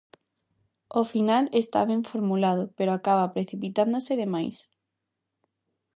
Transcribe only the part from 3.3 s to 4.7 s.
precipitándose de máis.